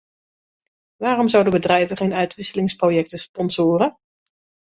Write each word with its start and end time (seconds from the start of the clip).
Waarom 0.95 1.27
zouden 1.27 1.53
bedrijven 1.53 1.97
geen 1.97 2.13
uitwisselingsprojecten 2.13 3.17
sponsoren? 3.19 3.97